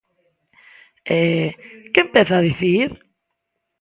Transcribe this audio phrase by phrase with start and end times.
[1.17, 1.19] E
[1.93, 2.89] ¿que empeza a dicir?